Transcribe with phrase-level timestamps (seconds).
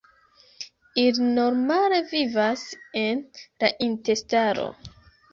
[1.01, 2.63] Ili normale vivas
[3.01, 3.21] en
[3.65, 4.65] la intestaro.